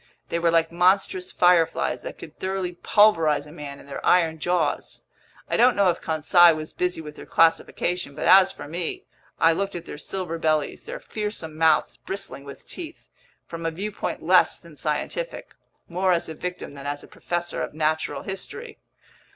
[0.29, 5.03] They were like monstrous fireflies that could thoroughly pulverize a man in their iron jaws!
[5.47, 9.05] I don't know if Conseil was busy with their classification, but as for me,
[9.39, 13.11] I looked at their silver bellies, their fearsome mouths bristling with teeth,
[13.45, 18.23] from a viewpoint less than scientific—more as a victim than as a professor of natural
[18.23, 18.79] history.